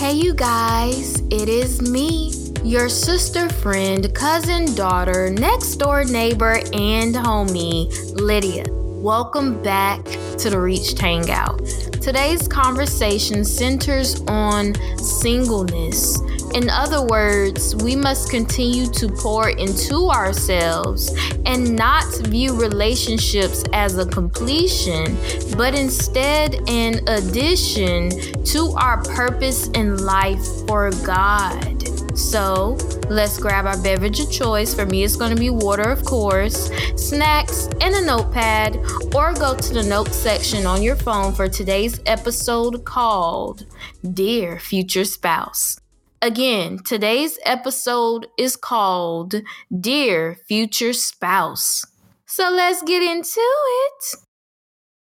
[0.00, 2.32] Hey, you guys, it is me,
[2.64, 8.64] your sister, friend, cousin, daughter, next door neighbor, and homie, Lydia.
[8.70, 10.02] Welcome back
[10.38, 11.66] to the Reached Hangout.
[12.00, 16.18] Today's conversation centers on singleness
[16.54, 21.14] in other words, we must continue to pour into ourselves
[21.46, 25.16] and not view relationships as a completion,
[25.56, 28.10] but instead an addition
[28.44, 31.80] to our purpose in life for God.
[32.18, 32.76] So
[33.08, 34.74] let's grab our beverage of choice.
[34.74, 38.76] For me, it's going to be water, of course, snacks, and a notepad,
[39.14, 43.64] or go to the notes section on your phone for today's episode called
[44.12, 45.79] Dear Future Spouse.
[46.22, 49.36] Again, today's episode is called
[49.74, 51.82] Dear Future Spouse.
[52.26, 54.16] So let's get into it.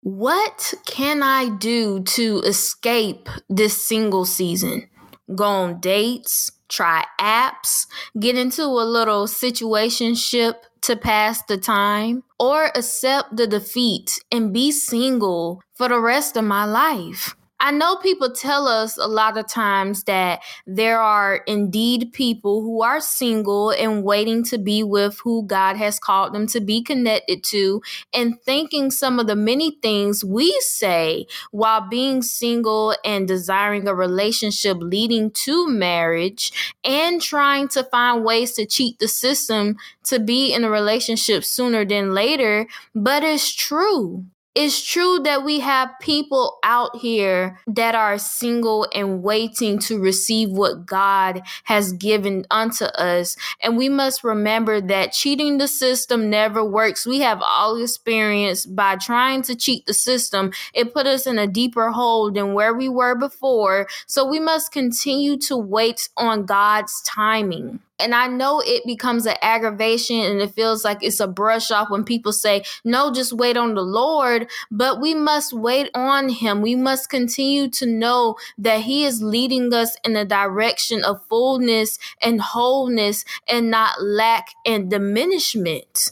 [0.02, 4.89] What can I do to escape this single season?
[5.36, 7.86] Go on dates, try apps,
[8.20, 14.72] get into a little situationship to pass the time, or accept the defeat and be
[14.72, 17.36] single for the rest of my life.
[17.66, 22.83] I know people tell us a lot of times that there are indeed people who
[22.83, 27.42] are single and waiting to be with who God has called them to be connected
[27.45, 27.81] to,
[28.14, 33.95] and thinking some of the many things we say while being single and desiring a
[33.95, 36.52] relationship leading to marriage,
[36.83, 41.86] and trying to find ways to cheat the system to be in a relationship sooner
[41.86, 42.67] than later.
[42.94, 49.23] But it's true it's true that we have people out here that are single and
[49.23, 53.35] waiting to receive what God has given unto us.
[53.61, 57.05] And we must remember that cheating the system never works.
[57.05, 61.47] We have all experienced by trying to cheat the system, it put us in a
[61.47, 63.87] deeper hole than where we were before.
[64.05, 67.79] So we must continue to wait on God's timing.
[67.99, 71.89] And I know it becomes an aggravation and it feels like it's a brush off
[71.89, 74.49] when people say, no, just wait on the Lord.
[74.71, 76.61] But we must wait on Him.
[76.61, 81.99] We must continue to know that He is leading us in the direction of fullness
[82.21, 86.11] and wholeness and not lack and diminishment.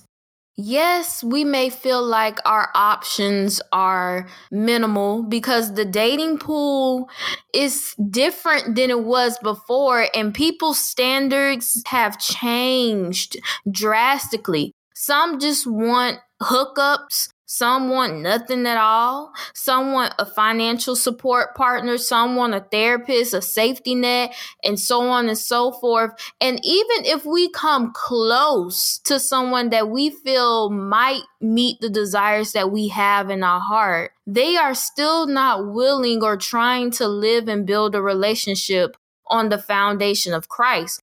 [0.57, 7.09] Yes, we may feel like our options are minimal because the dating pool
[7.53, 13.38] is different than it was before, and people's standards have changed
[13.72, 14.73] drastically.
[14.94, 19.34] Some just want hookups some want nothing at all.
[19.53, 21.97] Some want a financial support partner.
[21.97, 26.12] Some want a therapist, a safety net, and so on and so forth.
[26.39, 32.53] And even if we come close to someone that we feel might meet the desires
[32.53, 37.50] that we have in our heart, they are still not willing or trying to live
[37.50, 38.95] and build a relationship
[39.28, 41.01] on the foundation of Christ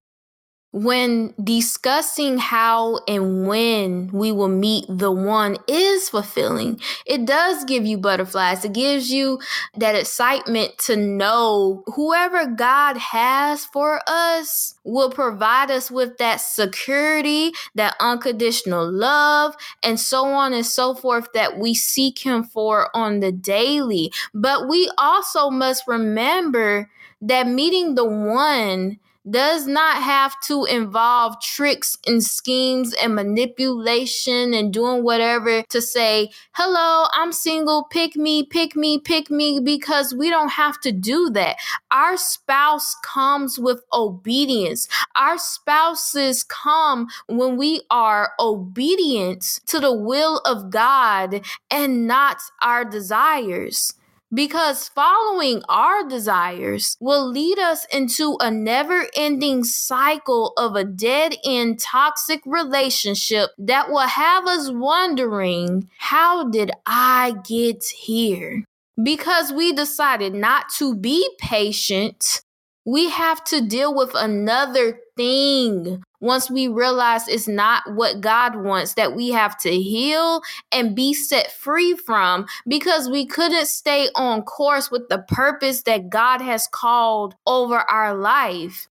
[0.71, 7.85] when discussing how and when we will meet the one is fulfilling, it does give
[7.85, 8.63] you butterflies.
[8.63, 9.39] It gives you
[9.77, 17.51] that excitement to know whoever God has for us will provide us with that security,
[17.73, 23.21] that unconditional love, and so on and so forth that we seek Him for on
[23.21, 24.11] the daily.
[24.35, 26.91] But we also must remember
[27.21, 28.99] that meeting the one
[29.29, 36.29] does not have to involve tricks and schemes and manipulation and doing whatever to say,
[36.53, 41.29] hello, I'm single, pick me, pick me, pick me, because we don't have to do
[41.31, 41.57] that.
[41.91, 44.87] Our spouse comes with obedience.
[45.15, 52.85] Our spouses come when we are obedient to the will of God and not our
[52.85, 53.93] desires
[54.33, 61.35] because following our desires will lead us into a never ending cycle of a dead
[61.43, 68.63] end toxic relationship that will have us wondering, how did I get here?
[69.01, 72.41] Because we decided not to be patient,
[72.85, 78.93] we have to deal with another thing once we realize it's not what God wants,
[78.95, 84.41] that we have to heal and be set free from because we couldn't stay on
[84.43, 88.87] course with the purpose that God has called over our life.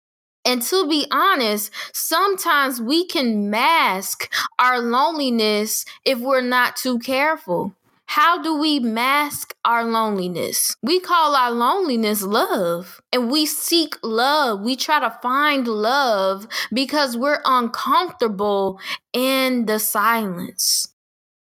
[0.45, 7.75] And to be honest, sometimes we can mask our loneliness if we're not too careful.
[8.15, 10.77] How do we mask our loneliness?
[10.83, 13.01] We call our loneliness love.
[13.11, 14.61] And we seek love.
[14.61, 18.79] We try to find love because we're uncomfortable
[19.15, 20.89] in the silence.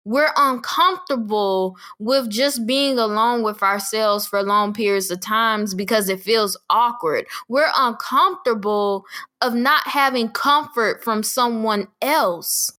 [0.05, 6.21] We're uncomfortable with just being alone with ourselves for long periods of times because it
[6.21, 7.25] feels awkward.
[7.49, 9.03] We're uncomfortable
[9.41, 12.71] of not having comfort from someone else.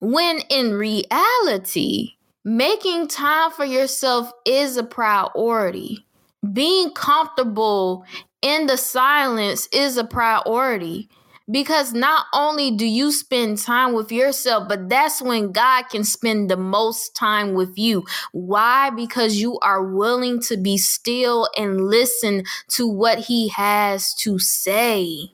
[0.00, 2.16] When in reality,
[2.46, 6.06] making time for yourself is a priority.
[6.52, 8.04] Being comfortable
[8.40, 11.08] in the silence is a priority
[11.50, 16.48] because not only do you spend time with yourself, but that's when God can spend
[16.48, 18.04] the most time with you.
[18.30, 18.90] Why?
[18.90, 25.32] Because you are willing to be still and listen to what He has to say.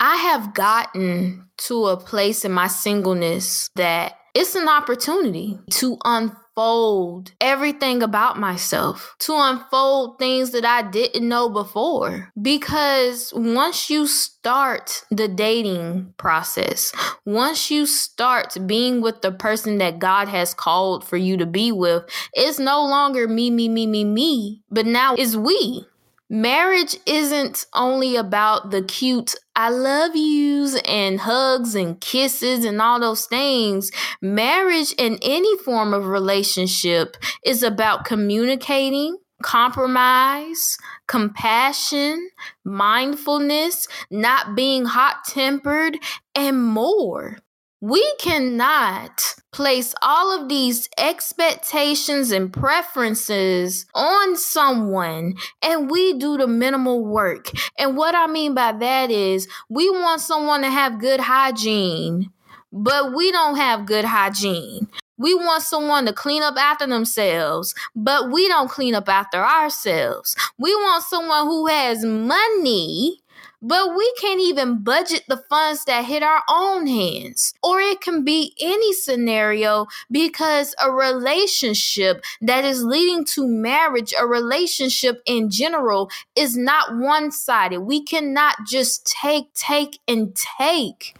[0.00, 7.32] I have gotten to a place in my singleness that it's an opportunity to unfold
[7.40, 12.30] everything about myself, to unfold things that I didn't know before.
[12.40, 16.92] Because once you start the dating process,
[17.26, 21.70] once you start being with the person that God has called for you to be
[21.70, 25.86] with, it's no longer me, me, me, me, me, but now it's we.
[26.34, 32.98] Marriage isn't only about the cute I love yous and hugs and kisses and all
[32.98, 33.90] those things.
[34.22, 42.30] Marriage and any form of relationship is about communicating, compromise, compassion,
[42.64, 45.98] mindfulness, not being hot tempered,
[46.34, 47.36] and more.
[47.82, 49.20] We cannot
[49.50, 57.50] place all of these expectations and preferences on someone and we do the minimal work.
[57.76, 62.30] And what I mean by that is we want someone to have good hygiene,
[62.72, 64.86] but we don't have good hygiene.
[65.18, 70.36] We want someone to clean up after themselves, but we don't clean up after ourselves.
[70.56, 73.21] We want someone who has money,
[73.62, 77.54] but we can't even budget the funds that hit our own hands.
[77.62, 84.26] Or it can be any scenario because a relationship that is leading to marriage, a
[84.26, 87.80] relationship in general, is not one sided.
[87.80, 91.14] We cannot just take, take, and take.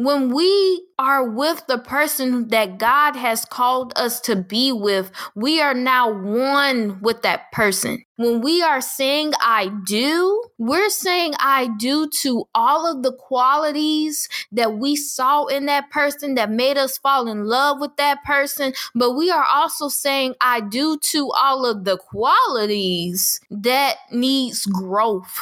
[0.00, 5.60] When we are with the person that God has called us to be with, we
[5.60, 8.04] are now one with that person.
[8.14, 14.28] When we are saying I do, we're saying I do to all of the qualities
[14.52, 18.74] that we saw in that person that made us fall in love with that person,
[18.94, 25.40] but we are also saying I do to all of the qualities that needs growth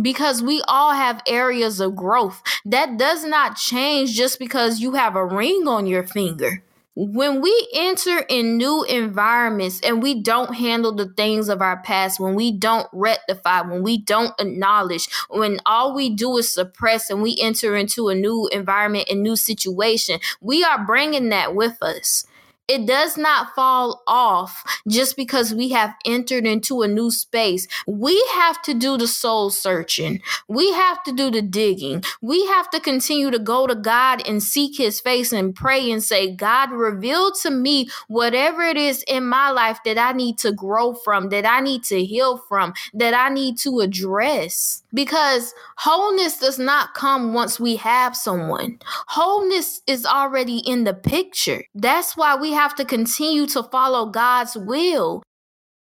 [0.00, 2.42] because we all have areas of growth.
[2.64, 6.62] That does not change just because you have a ring on your finger.
[6.96, 12.20] When we enter in new environments and we don't handle the things of our past,
[12.20, 17.22] when we don't rectify, when we don't acknowledge, when all we do is suppress and
[17.22, 22.26] we enter into a new environment and new situation, we are bringing that with us.
[22.70, 27.66] It does not fall off just because we have entered into a new space.
[27.88, 30.22] We have to do the soul searching.
[30.46, 32.04] We have to do the digging.
[32.22, 36.00] We have to continue to go to God and seek his face and pray and
[36.00, 40.52] say, God, reveal to me whatever it is in my life that I need to
[40.52, 44.84] grow from, that I need to heal from, that I need to address.
[44.94, 48.78] Because wholeness does not come once we have someone.
[49.08, 51.64] Wholeness is already in the picture.
[51.74, 55.22] That's why we have to continue to follow God's will.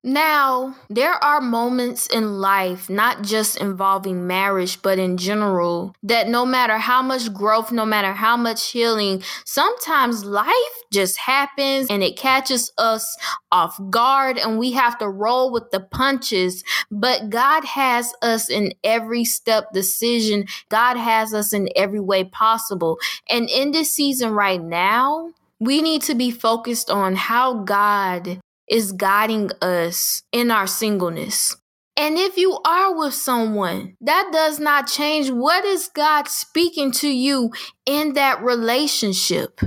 [0.03, 6.44] Now, there are moments in life, not just involving marriage, but in general, that no
[6.44, 12.18] matter how much growth, no matter how much healing, sometimes life just happens and it
[12.18, 13.16] catches us
[13.51, 16.63] off guard and we have to roll with the punches.
[16.90, 22.97] But God has us in every step decision, God has us in every way possible.
[23.30, 28.91] And in this season right now, we need to be focused on how God is
[28.91, 31.56] guiding us in our singleness.
[31.95, 37.09] And if you are with someone, that does not change what is God speaking to
[37.09, 37.51] you
[37.85, 39.61] in that relationship.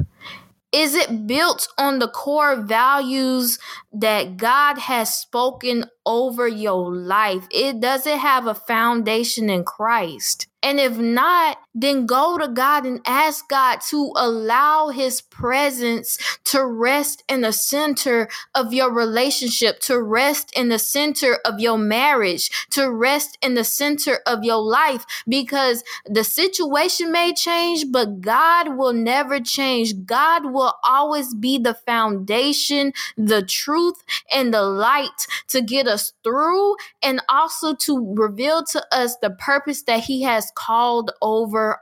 [0.72, 3.60] Is it built on the core values
[3.92, 7.46] that God has spoken over your life?
[7.52, 10.48] It does it have a foundation in Christ?
[10.60, 16.64] And if not, then go to God and ask God to allow his presence to
[16.64, 22.50] rest in the center of your relationship, to rest in the center of your marriage,
[22.70, 28.76] to rest in the center of your life because the situation may change, but God
[28.76, 30.04] will never change.
[30.04, 36.76] God will always be the foundation, the truth, and the light to get us through
[37.02, 41.10] and also to reveal to us the purpose that he has called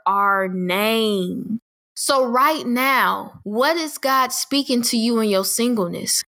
[0.06, 1.60] our name.
[1.94, 6.24] So, right now, what is God speaking to you in your singleness?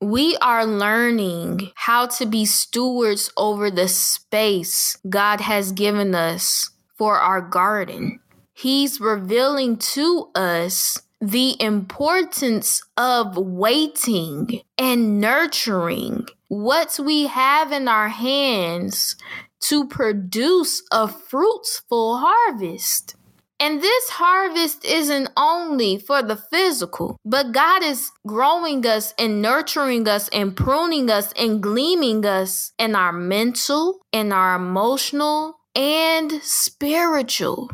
[0.00, 7.20] We are learning how to be stewards over the space God has given us for
[7.20, 8.18] our garden.
[8.52, 18.08] He's revealing to us the importance of waiting and nurturing what we have in our
[18.08, 19.14] hands
[19.62, 23.16] to produce a fruitful harvest.
[23.60, 30.08] And this harvest isn't only for the physical, but God is growing us and nurturing
[30.08, 37.70] us and pruning us and gleaming us in our mental, in our emotional, and spiritual.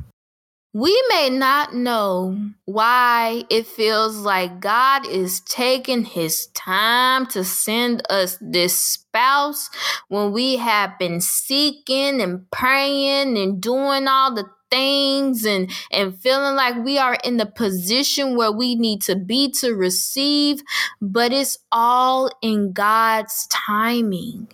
[0.74, 8.02] We may not know why it feels like God is taking his time to send
[8.10, 9.70] us this spouse
[10.08, 16.54] when we have been seeking and praying and doing all the things and and feeling
[16.54, 20.60] like we are in the position where we need to be to receive
[21.00, 24.48] but it's all in God's timing.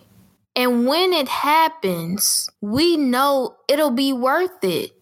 [0.55, 4.93] And when it happens we know it'll be worth it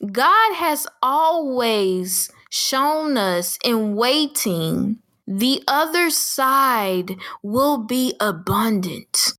[0.00, 9.34] God has always shown us in waiting the other side will be abundant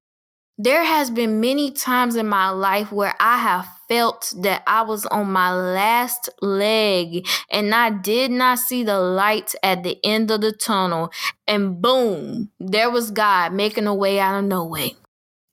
[0.63, 5.07] there has been many times in my life where I have felt that I was
[5.07, 10.41] on my last leg and I did not see the light at the end of
[10.41, 11.09] the tunnel.
[11.47, 14.97] And boom, there was God making a way out of no way.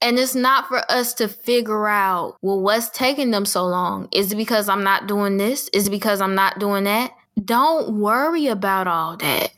[0.01, 4.09] And it's not for us to figure out, well, what's taking them so long?
[4.13, 5.69] Is it because I'm not doing this?
[5.73, 7.13] Is it because I'm not doing that?
[7.45, 9.51] Don't worry about all that.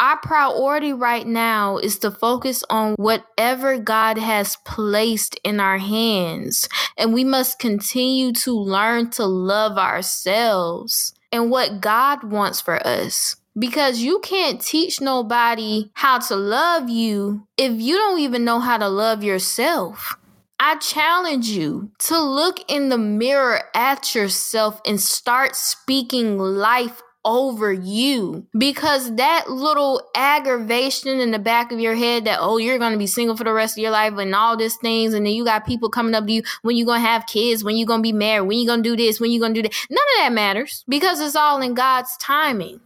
[0.00, 6.68] Our priority right now is to focus on whatever God has placed in our hands.
[6.96, 13.34] And we must continue to learn to love ourselves and what God wants for us.
[13.58, 18.78] Because you can't teach nobody how to love you if you don't even know how
[18.78, 20.16] to love yourself.
[20.60, 27.72] I challenge you to look in the mirror at yourself and start speaking life over
[27.72, 28.46] you.
[28.56, 32.98] Because that little aggravation in the back of your head that oh you're going to
[32.98, 35.44] be single for the rest of your life and all these things and then you
[35.44, 37.98] got people coming up to you when you're going to have kids when you're going
[38.00, 39.74] to be married when you're going to do this when you're going to do that.
[39.90, 42.80] None of that matters because it's all in God's timing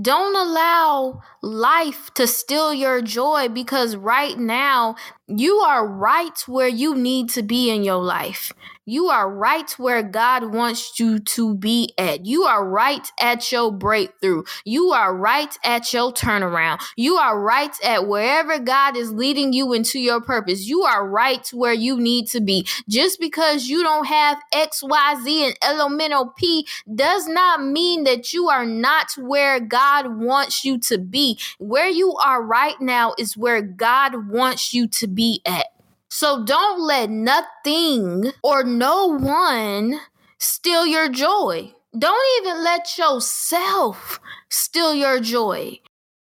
[0.00, 4.94] don't allow life to steal your joy because right now
[5.26, 8.52] you are right where you need to be in your life.
[8.88, 12.24] You are right where God wants you to be at.
[12.24, 14.44] You are right at your breakthrough.
[14.64, 16.80] You are right at your turnaround.
[16.96, 20.68] You are right at wherever God is leading you into your purpose.
[20.68, 22.64] You are right where you need to be.
[22.88, 26.64] Just because you don't have X, Y, Z, and elemental P
[26.94, 31.40] does not mean that you are not where God wants you to be.
[31.58, 35.66] Where you are right now is where God wants you to be at.
[36.08, 40.00] So don't let nothing or no one
[40.38, 41.72] steal your joy.
[41.96, 44.20] Don't even let yourself
[44.50, 45.80] steal your joy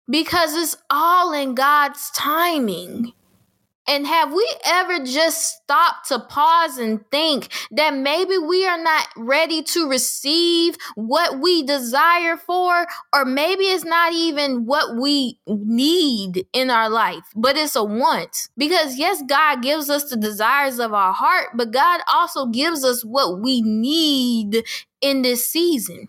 [0.09, 3.13] because it's all in God's timing.
[3.89, 9.09] And have we ever just stopped to pause and think that maybe we are not
[9.17, 12.87] ready to receive what we desire for?
[13.13, 18.49] Or maybe it's not even what we need in our life, but it's a want.
[18.57, 23.05] Because yes, God gives us the desires of our heart, but God also gives us
[23.05, 24.65] what we need
[25.01, 26.09] in this season.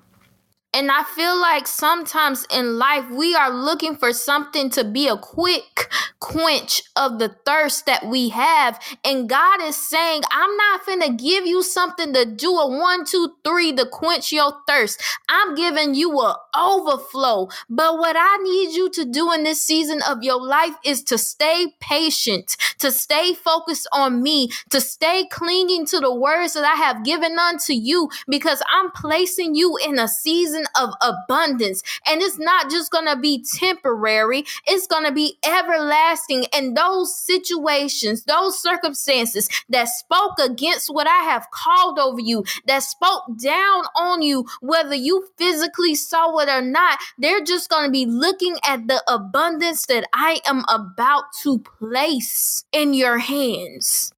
[0.73, 5.15] And I feel like sometimes in life we are looking for something to be a
[5.15, 8.81] quick quench of the thirst that we have.
[9.05, 13.33] And God is saying, I'm not finna give you something to do a one, two,
[13.43, 15.01] three to quench your thirst.
[15.29, 17.49] I'm giving you a overflow.
[17.69, 21.17] But what I need you to do in this season of your life is to
[21.17, 26.75] stay patient, to stay focused on me, to stay clinging to the words that I
[26.75, 31.83] have given unto you because I'm placing you in a season of abundance.
[32.05, 36.45] And it's not just going to be temporary, it's going to be everlasting.
[36.53, 42.83] And those situations, those circumstances that spoke against what I have called over you, that
[42.83, 47.91] spoke down on you, whether you physically saw it or not, they're just going to
[47.91, 54.11] be looking at the abundance that I am about to place in your hands.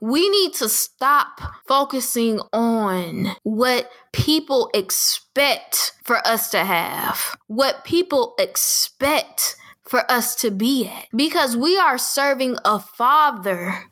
[0.00, 8.34] We need to stop focusing on what people expect for us to have, what people
[8.38, 13.84] expect for us to be at, because we are serving a father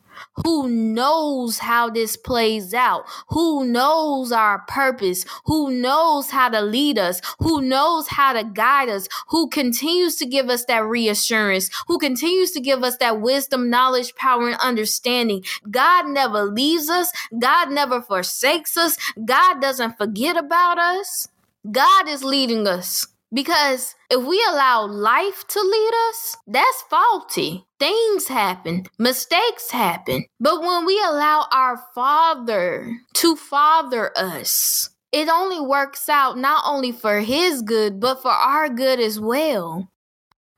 [0.45, 6.99] who knows how this plays out, who knows our purpose, who knows how to lead
[6.99, 11.99] us, who knows how to guide us, who continues to give us that reassurance, who
[11.99, 15.45] continues to give us that wisdom, knowledge, power, and understanding.
[15.71, 21.29] God never leaves us, God never forsakes us, God doesn't forget about us.
[21.71, 23.07] God is leading us.
[23.33, 27.67] Because if we allow life to lead us, that's faulty.
[27.83, 30.27] Things happen, mistakes happen.
[30.39, 36.93] But when we allow our Father to father us, it only works out not only
[36.93, 39.89] for His good, but for our good as well.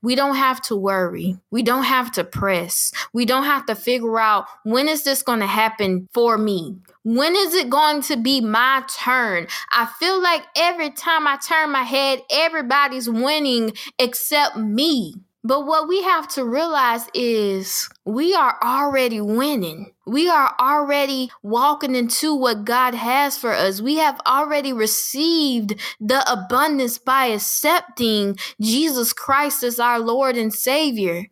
[0.03, 1.39] We don't have to worry.
[1.49, 2.91] We don't have to press.
[3.11, 6.77] We don't have to figure out when is this going to happen for me?
[7.01, 9.47] When is it going to be my turn?
[9.71, 15.15] I feel like every time I turn my head, everybody's winning except me.
[15.45, 19.91] But what we have to realize is we are already winning.
[20.07, 23.79] We are already walking into what God has for us.
[23.79, 31.25] We have already received the abundance by accepting Jesus Christ as our Lord and Savior.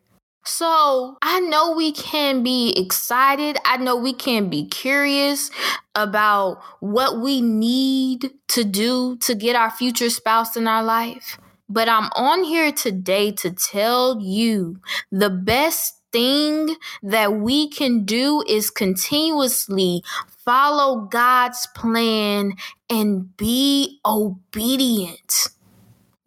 [0.44, 3.58] So I know we can be excited.
[3.64, 5.50] I know we can be curious
[5.96, 11.36] about what we need to do to get our future spouse in our life.
[11.68, 14.80] But I'm on here today to tell you
[15.10, 20.02] the best thing that we can do is continuously
[20.44, 22.52] follow God's plan
[22.88, 25.48] and be obedient.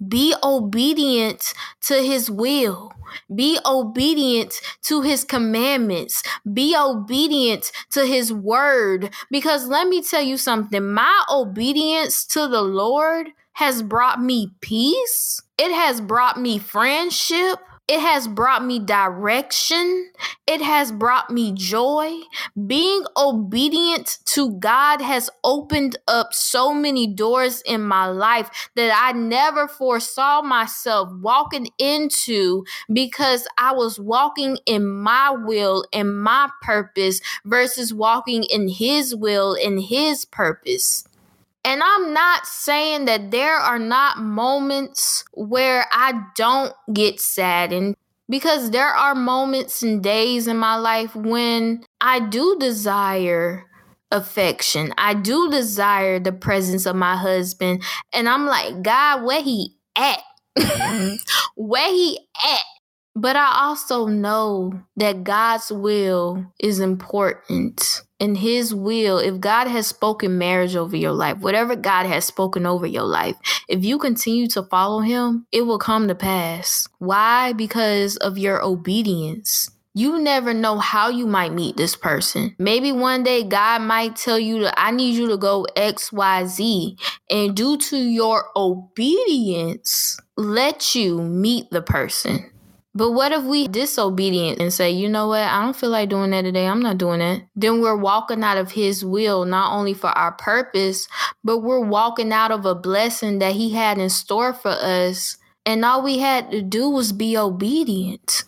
[0.06, 1.53] Be obedient
[1.88, 2.91] to his will.
[3.34, 6.22] Be obedient to his commandments.
[6.51, 9.12] Be obedient to his word.
[9.32, 15.41] Because let me tell you something my obedience to the Lord has brought me peace,
[15.57, 20.11] it has brought me friendship, it has brought me direction.
[20.45, 22.11] It has brought me joy.
[22.67, 29.13] Being obedient to God has opened up so many doors in my life that I
[29.13, 37.21] never foresaw myself walking into because I was walking in my will and my purpose
[37.45, 41.06] versus walking in His will and His purpose.
[41.67, 47.97] And I'm not saying that there are not moments where I don't get saddened
[48.30, 53.65] because there are moments and days in my life when I do desire
[54.12, 54.93] affection.
[54.97, 57.84] I do desire the presence of my husband.
[58.13, 60.21] And I'm like, God, where he at?
[61.58, 62.63] where he at?
[63.13, 68.03] But I also know that God's will is important.
[68.19, 72.65] In His will, if God has spoken marriage over your life, whatever God has spoken
[72.65, 73.36] over your life,
[73.67, 76.88] if you continue to follow Him, it will come to pass.
[76.97, 77.53] Why?
[77.53, 79.69] Because of your obedience.
[79.93, 82.56] You never know how you might meet this person.
[82.60, 86.99] Maybe one day God might tell you that I need you to go XYZ.
[87.32, 92.51] And due to your obedience, let you meet the person.
[92.97, 96.31] But what if we disobedient and say, you know what, I don't feel like doing
[96.31, 96.65] that today.
[96.65, 97.43] I'm not doing that.
[97.55, 101.07] Then we're walking out of his will, not only for our purpose,
[101.43, 105.38] but we're walking out of a blessing that he had in store for us.
[105.63, 108.45] And all we had to do was be obedient.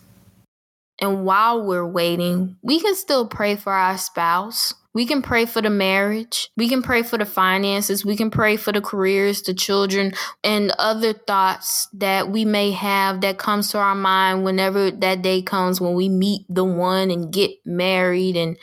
[0.98, 4.74] And while we're waiting, we can still pray for our spouse.
[4.92, 6.50] We can pray for the marriage.
[6.56, 8.04] We can pray for the finances.
[8.04, 13.20] We can pray for the careers, the children, and other thoughts that we may have
[13.20, 17.32] that comes to our mind whenever that day comes when we meet the one and
[17.32, 18.56] get married and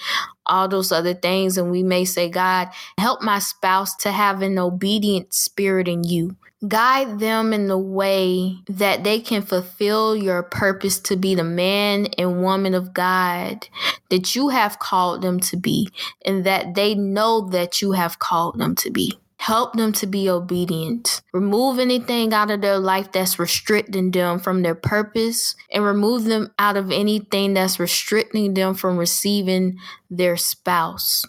[0.47, 1.57] all those other things.
[1.57, 6.35] And we may say, God, help my spouse to have an obedient spirit in you.
[6.67, 12.07] Guide them in the way that they can fulfill your purpose to be the man
[12.17, 13.67] and woman of God
[14.09, 15.87] that you have called them to be,
[16.25, 19.19] and that they know that you have called them to be.
[19.39, 21.21] Help them to be obedient.
[21.31, 26.51] Remove anything out of their life that's restricting them from their purpose and remove them
[26.59, 29.77] out of anything that's restricting them from receiving
[30.09, 31.23] their spouse.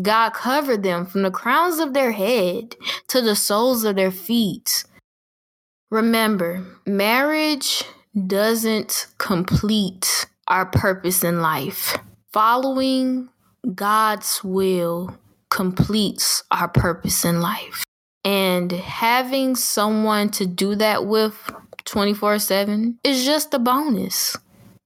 [0.00, 2.76] God covered them from the crowns of their head
[3.08, 4.84] to the soles of their feet.
[5.90, 7.82] Remember, marriage
[8.26, 11.98] doesn't complete our purpose in life.
[12.32, 13.28] Following
[13.74, 15.18] God's will
[15.52, 17.84] completes our purpose in life.
[18.24, 21.36] And having someone to do that with
[21.84, 24.36] 24 7 is just a bonus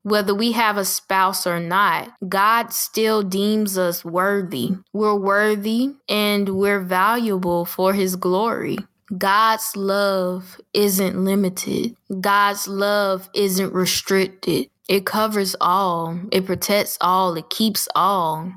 [0.07, 4.77] whether we have a spouse or not, God still deems us worthy.
[4.93, 8.79] We're worthy and we're valuable for His glory.
[9.19, 11.97] God's love isn't limited.
[12.21, 14.69] God's love isn't restricted.
[14.89, 18.53] It covers all, it protects all, it keeps all.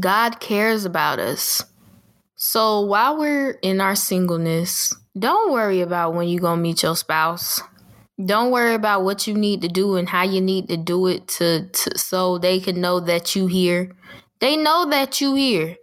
[0.00, 1.64] God cares about us.
[2.34, 6.96] So while we're in our singleness, don't worry about when you're going to meet your
[6.96, 7.60] spouse.
[8.24, 11.28] Don't worry about what you need to do and how you need to do it
[11.28, 13.92] to, to so they can know that you here.
[14.40, 15.76] They know that you here.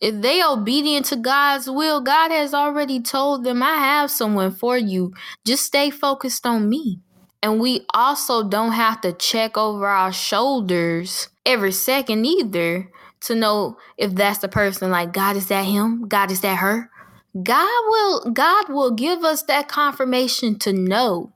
[0.00, 4.76] If they obedient to God's will, God has already told them, I have someone for
[4.76, 5.12] you.
[5.46, 7.00] Just stay focused on me.
[7.42, 12.90] And we also don't have to check over our shoulders every second either
[13.26, 16.08] to know if that's the person like God is that him?
[16.08, 16.90] God is that her?
[17.42, 21.32] God will God will give us that confirmation to know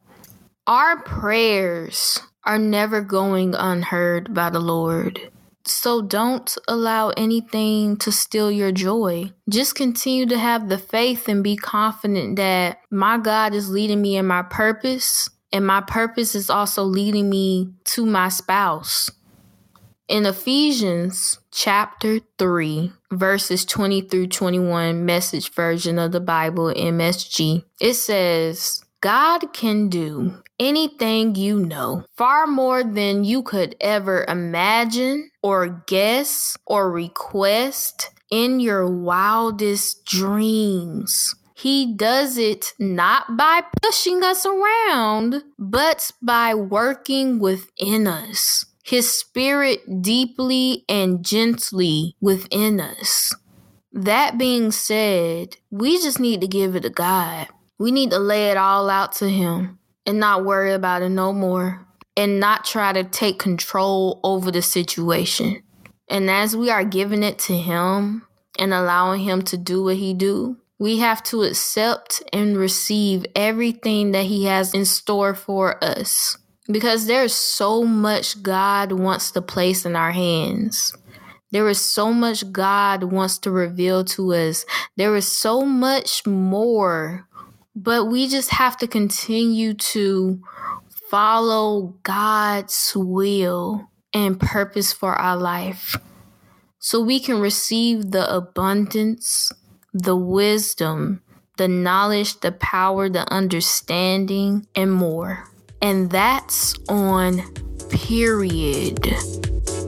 [0.67, 5.31] our prayers are never going unheard by the Lord.
[5.65, 9.33] So don't allow anything to steal your joy.
[9.51, 14.17] Just continue to have the faith and be confident that my God is leading me
[14.17, 19.11] in my purpose and my purpose is also leading me to my spouse.
[20.09, 27.95] In Ephesians chapter 3, verses 20 through 21, message version of the Bible, MSG, it
[27.95, 35.85] says, God can do anything you know, far more than you could ever imagine or
[35.87, 41.35] guess or request in your wildest dreams.
[41.55, 48.65] He does it not by pushing us around, but by working within us.
[48.89, 53.35] His spirit deeply and gently within us.
[53.93, 57.49] That being said, we just need to give it to God.
[57.79, 61.35] We need to lay it all out to Him and not worry about it no
[61.35, 65.63] more and not try to take control over the situation.
[66.09, 68.27] And as we are giving it to Him
[68.59, 74.13] and allowing Him to do what He do, we have to accept and receive everything
[74.13, 76.39] that He has in store for us.
[76.71, 80.95] Because there's so much God wants to place in our hands.
[81.51, 84.67] There is so much God wants to reveal to us.
[84.97, 87.27] There is so much more.
[87.75, 90.43] But we just have to continue to
[91.11, 95.97] follow God's will and purpose for our life
[96.79, 99.51] so we can receive the abundance
[99.93, 101.23] the wisdom,
[101.57, 105.48] the knowledge, the power, the understanding, and more.
[105.81, 107.43] And that's on
[107.89, 109.15] period.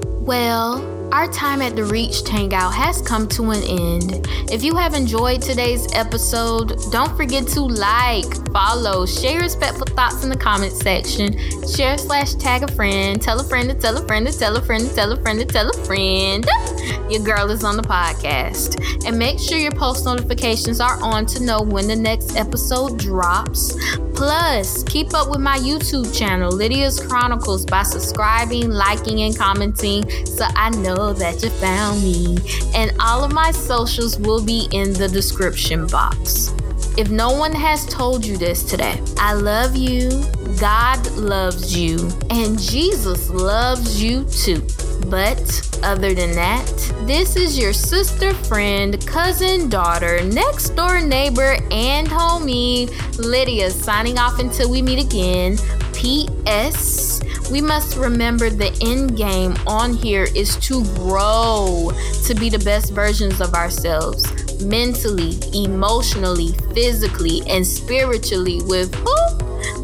[0.04, 4.26] Well, our time at the Reach Hangout has come to an end.
[4.50, 10.30] If you have enjoyed today's episode, don't forget to like, follow, share respectful thoughts in
[10.30, 14.26] the comment section, share slash tag a friend, tell a friend to tell a friend
[14.26, 16.46] to tell a friend to tell a friend to tell a friend.
[17.10, 18.76] Your girl is on the podcast.
[19.06, 23.74] And make sure your post notifications are on to know when the next episode drops.
[24.14, 30.44] Plus, keep up with my YouTube channel, Lydia's Chronicles, by subscribing, liking, and commenting so
[30.54, 32.36] I know that you found me.
[32.74, 36.52] And all of my socials will be in the description box.
[36.98, 40.10] If no one has told you this today, I love you,
[40.58, 44.60] God loves you, and Jesus loves you too.
[45.06, 45.40] But
[45.82, 46.66] other than that,
[47.06, 54.38] this is your sister, friend, cousin, daughter, next door neighbor, and homie, Lydia, signing off
[54.38, 55.56] until we meet again.
[55.94, 57.22] P.S.
[57.50, 61.90] We must remember the end game on here is to grow
[62.26, 64.24] to be the best versions of ourselves
[64.62, 69.16] mentally, emotionally, physically, and spiritually with who?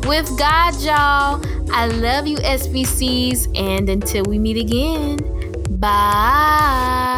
[0.09, 1.43] With God, y'all.
[1.73, 5.19] I love you, SBCs, and until we meet again,
[5.81, 7.17] bye.